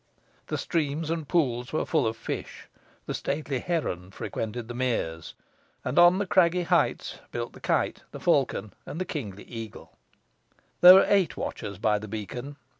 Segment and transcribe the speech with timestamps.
[0.47, 2.67] The streams and pools were full of fish:
[3.05, 5.35] the stately heron frequented the meres;
[5.85, 9.95] and on the craggy heights built the kite, the falcon, and the kingly eagle.
[10.79, 12.57] There were eight watchers by the beacon.